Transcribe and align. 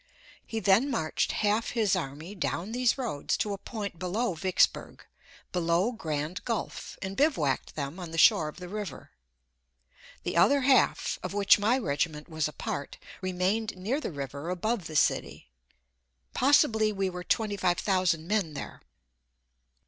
He 0.47 0.59
then 0.59 0.89
marched 0.89 1.31
half 1.31 1.69
his 1.69 1.95
army 1.95 2.33
down 2.33 2.71
these 2.71 2.97
roads 2.97 3.37
to 3.37 3.53
a 3.53 3.59
point 3.59 3.99
below 3.99 4.33
Vicksburg, 4.33 5.05
below 5.51 5.91
Grand 5.91 6.43
Gulf, 6.43 6.97
and 7.03 7.15
bivouacked 7.15 7.75
them 7.75 7.99
on 7.99 8.09
the 8.09 8.17
shore 8.17 8.47
of 8.47 8.57
the 8.57 8.67
river. 8.67 9.11
The 10.23 10.37
other 10.37 10.61
half, 10.61 11.19
of 11.21 11.35
which 11.35 11.59
my 11.59 11.77
regiment 11.77 12.27
was 12.27 12.47
a 12.47 12.51
part, 12.53 12.97
remained 13.21 13.77
near 13.77 14.01
the 14.01 14.09
river 14.11 14.49
above 14.49 14.87
the 14.87 14.95
city. 14.95 15.51
Possibly 16.33 16.91
we 16.91 17.07
were 17.07 17.23
twenty 17.23 17.55
five 17.55 17.77
thousand 17.77 18.27
men 18.27 18.55
there. 18.55 18.81